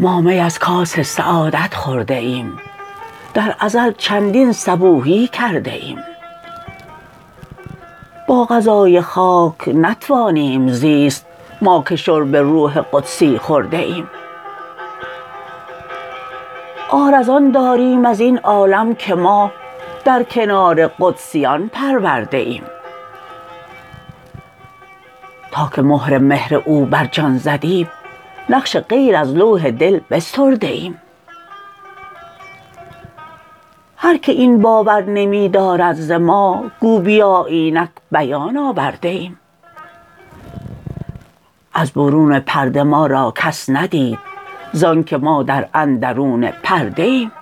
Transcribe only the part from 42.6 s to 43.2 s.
ما